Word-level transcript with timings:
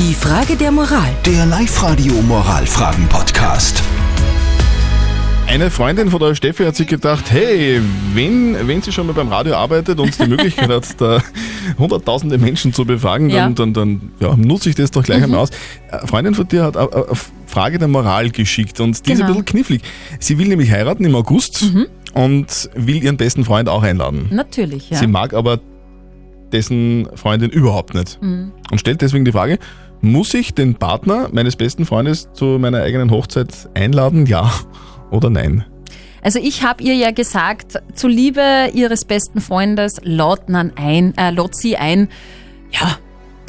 Die 0.00 0.14
Frage 0.14 0.56
der 0.56 0.72
Moral. 0.72 1.10
Der 1.26 1.44
Live-Radio 1.46 2.14
Moralfragen-Podcast. 2.22 3.82
Eine 5.46 5.70
Freundin 5.70 6.10
von 6.10 6.20
der 6.20 6.34
Steffi 6.34 6.64
hat 6.64 6.74
sich 6.74 6.86
gedacht, 6.86 7.30
hey, 7.30 7.80
wenn, 8.14 8.66
wenn 8.66 8.80
sie 8.82 8.92
schon 8.92 9.06
mal 9.08 9.12
beim 9.12 9.28
Radio 9.28 9.56
arbeitet 9.56 10.00
und 10.00 10.18
die 10.18 10.26
Möglichkeit 10.26 10.70
hat, 10.70 11.00
da 11.00 11.22
hunderttausende 11.78 12.38
Menschen 12.38 12.72
zu 12.72 12.84
befragen, 12.86 13.28
Ja. 13.28 13.44
dann, 13.50 13.54
dann, 13.54 13.74
dann 13.74 14.10
ja, 14.20 14.34
nutze 14.36 14.70
ich 14.70 14.74
das 14.76 14.90
doch 14.90 15.02
gleich 15.02 15.22
einmal 15.22 15.40
aus. 15.40 15.50
Eine 15.90 16.06
Freundin 16.06 16.34
von 16.34 16.48
dir 16.48 16.62
hat 16.64 16.76
eine, 16.78 16.88
Frage 17.46 17.78
der 17.78 17.88
Moral 17.88 18.30
geschickt 18.30 18.80
und 18.80 19.06
die 19.06 19.12
ist 19.12 19.18
ein 19.20 19.26
Genau. 19.26 19.28
bisschen 19.40 19.44
knifflig. 19.44 19.82
Sie 20.18 20.38
will 20.38 20.48
nämlich 20.48 20.70
heiraten 20.70 21.04
im 21.04 21.14
August 21.14 21.64
und 22.14 22.70
will 22.74 23.02
ihren 23.04 23.16
besten 23.18 23.44
Freund 23.44 23.68
auch 23.68 23.82
einladen. 23.82 24.28
Natürlich, 24.30 24.88
ja. 24.90 24.96
Sie 24.96 25.06
mag 25.08 25.34
aber 25.34 25.58
dessen 26.52 27.08
Freundin 27.14 27.50
überhaupt 27.50 27.94
nicht. 27.94 28.20
Mhm. 28.22 28.52
Und 28.70 28.78
stellt 28.78 29.02
deswegen 29.02 29.24
die 29.24 29.32
Frage, 29.32 29.58
muss 30.00 30.32
ich 30.34 30.54
den 30.54 30.74
Partner 30.74 31.28
meines 31.32 31.56
besten 31.56 31.84
Freundes 31.84 32.28
zu 32.32 32.58
meiner 32.58 32.82
eigenen 32.82 33.10
Hochzeit 33.10 33.68
einladen? 33.74 34.26
Ja 34.26 34.52
oder 35.10 35.30
nein? 35.30 35.64
Also 36.22 36.38
ich 36.38 36.62
habe 36.62 36.82
ihr 36.82 36.94
ja 36.94 37.12
gesagt, 37.12 37.82
zuliebe 37.94 38.70
ihres 38.74 39.04
besten 39.04 39.40
Freundes 39.40 40.00
ein, 40.76 41.16
äh, 41.16 41.30
lad 41.30 41.54
sie 41.54 41.76
ein. 41.76 42.08
Ja, 42.72 42.98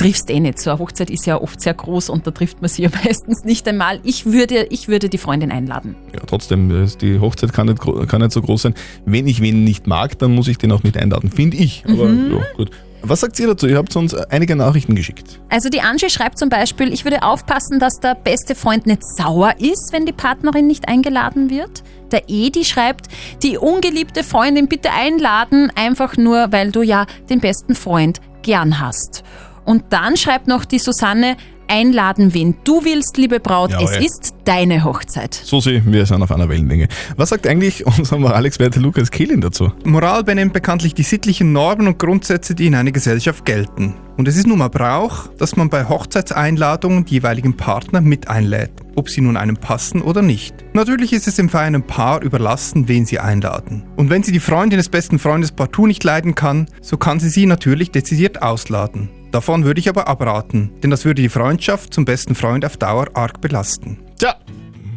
triffst 0.02 0.30
eh 0.30 0.40
nicht. 0.40 0.60
So 0.60 0.70
eine 0.72 0.80
Hochzeit 0.80 1.10
ist 1.10 1.26
ja 1.26 1.40
oft 1.42 1.62
sehr 1.62 1.74
groß 1.74 2.10
und 2.10 2.26
da 2.28 2.32
trifft 2.32 2.62
man 2.62 2.70
sie 2.70 2.84
ja 2.84 2.90
meistens 3.06 3.44
nicht 3.44 3.68
einmal. 3.68 4.00
Ich 4.04 4.26
würde, 4.26 4.68
ich 4.70 4.88
würde 4.88 5.10
die 5.10 5.18
Freundin 5.18 5.52
einladen. 5.52 5.96
Ja, 6.14 6.20
trotzdem, 6.26 6.86
äh, 6.86 6.88
die 7.00 7.20
Hochzeit 7.20 7.54
kann 7.54 7.68
nicht, 7.68 7.80
kann 8.08 8.22
nicht 8.22 8.32
so 8.32 8.42
groß 8.42 8.64
sein. 8.64 8.74
Wenn 9.06 9.28
ich 9.28 9.42
wen 9.42 9.64
nicht 9.64 9.88
mag, 9.88 10.18
dann 10.20 10.34
muss 10.36 10.48
ich 10.48 10.58
den 10.58 10.72
auch 10.72 10.84
nicht 10.84 10.98
einladen, 10.98 11.30
finde 11.30 11.58
ich. 11.58 11.84
Aber 11.88 12.06
Mhm. 12.06 12.32
ja, 12.34 12.42
gut. 12.58 12.72
Was 13.04 13.22
sagt 13.22 13.40
ihr 13.40 13.48
dazu? 13.48 13.66
Ihr 13.68 13.78
habt 13.78 13.96
uns 13.96 14.14
einige 14.14 14.56
Nachrichten 14.56 14.94
geschickt. 14.94 15.40
Also 15.50 15.70
die 15.70 15.82
Angie 15.82 16.08
schreibt 16.12 16.38
zum 16.38 16.50
Beispiel, 16.50 16.94
ich 16.94 17.04
würde 17.04 17.24
aufpassen, 17.24 17.80
dass 17.80 18.00
der 18.00 18.14
beste 18.14 18.54
Freund 18.54 18.86
nicht 18.86 19.04
sauer 19.04 19.56
ist, 19.58 19.90
wenn 19.92 20.06
die 20.06 20.12
Partnerin 20.12 20.68
nicht 20.68 20.88
eingeladen 20.88 21.50
wird. 21.50 21.82
Der 22.12 22.30
Edi 22.30 22.64
schreibt, 22.64 23.08
die 23.42 23.58
ungeliebte 23.58 24.24
Freundin 24.24 24.68
bitte 24.68 24.92
einladen, 24.92 25.72
einfach 25.74 26.16
nur, 26.16 26.52
weil 26.52 26.72
du 26.72 26.84
ja 26.84 27.08
den 27.28 27.40
besten 27.40 27.74
Freund 27.74 28.22
gern 28.44 28.80
hast. 28.80 29.24
Und 29.72 29.86
dann 29.92 30.18
schreibt 30.18 30.50
noch 30.50 30.66
die 30.66 30.80
Susanne, 30.80 31.38
einladen, 31.70 32.34
wen 32.34 32.56
du 32.66 32.84
willst, 32.84 33.16
liebe 33.16 33.40
Braut, 33.40 33.72
Jawohl. 33.72 33.86
es 33.86 34.06
ist 34.06 34.34
deine 34.44 34.84
Hochzeit. 34.84 35.34
Susi, 35.34 35.82
wir 35.86 36.06
sind 36.06 36.22
auf 36.22 36.30
einer 36.34 36.50
Wellenlänge. 36.50 36.90
Was 37.16 37.30
sagt 37.30 37.48
eigentlich 37.48 37.86
unser 37.98 38.18
Moralexperte 38.18 38.82
Lukas 38.82 39.10
Kehlin 39.10 39.40
dazu? 39.40 39.72
Moral 39.86 40.26
benennt 40.26 40.52
bekanntlich 40.52 40.94
die 40.94 41.04
sittlichen 41.04 41.54
Normen 41.54 41.88
und 41.88 42.00
Grundsätze, 42.00 42.54
die 42.54 42.68
in 42.68 42.76
einer 42.76 42.92
Gesellschaft 42.92 43.46
gelten. 43.46 43.96
Und 44.18 44.28
es 44.28 44.36
ist 44.36 44.46
nun 44.46 44.58
mal 44.58 44.68
Brauch, 44.68 45.30
dass 45.38 45.56
man 45.56 45.70
bei 45.70 45.86
Hochzeitseinladungen 45.86 47.06
die 47.06 47.14
jeweiligen 47.14 47.56
Partner 47.56 48.02
mit 48.02 48.28
einlädt, 48.28 48.72
ob 48.96 49.10
sie 49.10 49.22
nun 49.22 49.38
einem 49.38 49.58
passen 49.58 50.02
oder 50.02 50.22
nicht. 50.22 50.56
Natürlich 50.74 51.14
ist 51.14 51.28
es 51.28 51.36
dem 51.36 51.50
feinen 51.50 51.84
Paar 51.84 52.22
überlassen, 52.22 52.88
wen 52.88 53.06
sie 53.06 53.20
einladen. 53.20 53.84
Und 53.96 54.10
wenn 54.10 54.24
sie 54.24 54.32
die 54.32 54.40
Freundin 54.40 54.78
des 54.78 54.90
besten 54.90 55.20
Freundes 55.20 55.52
partout 55.52 55.88
nicht 55.88 56.04
leiden 56.04 56.36
kann, 56.36 56.68
so 56.82 56.98
kann 56.98 57.20
sie 57.20 57.30
sie 57.30 57.46
natürlich 57.46 57.92
dezidiert 57.92 58.42
ausladen. 58.42 59.10
Davon 59.32 59.64
würde 59.64 59.80
ich 59.80 59.88
aber 59.88 60.08
abraten, 60.08 60.72
denn 60.84 60.90
das 60.90 61.06
würde 61.06 61.22
die 61.22 61.30
Freundschaft 61.30 61.94
zum 61.94 62.04
besten 62.06 62.36
Freund 62.36 62.66
auf 62.66 62.78
Dauer 62.78 63.08
arg 63.14 63.40
belasten. 63.40 63.98
Tja, 64.20 64.36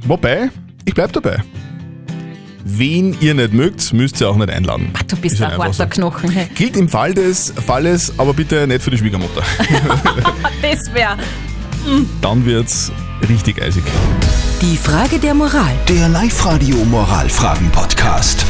wobei, 0.06 0.50
ich 0.84 0.94
bleib 0.94 1.12
dabei. 1.12 1.40
Wen 2.64 3.14
ihr 3.20 3.34
nicht 3.34 3.52
mögt, 3.52 3.92
müsst 3.92 4.20
ihr 4.22 4.28
auch 4.28 4.36
nicht 4.36 4.50
einladen. 4.50 4.90
Ach, 4.94 5.02
du 5.02 5.16
bist 5.16 5.34
Ist 5.34 5.42
ein 5.42 5.56
harter 5.56 5.86
Knochen. 5.86 6.32
Gilt 6.54 6.76
im 6.76 6.88
Fall 6.88 7.12
des 7.12 7.52
Falles, 7.54 8.14
aber 8.18 8.32
bitte 8.32 8.66
nicht 8.66 8.82
für 8.82 8.90
die 8.90 8.98
Schwiegermutter. 8.98 9.42
Das 10.62 10.92
wäre... 10.94 11.18
Dann 12.20 12.44
wird's 12.44 12.92
richtig 13.28 13.60
eisig. 13.62 13.84
Die 14.62 14.76
Frage 14.76 15.18
der 15.18 15.34
Moral. 15.34 15.72
Der 15.88 16.08
Live-Radio 16.08 16.76
Moralfragen-Podcast. 16.84 18.44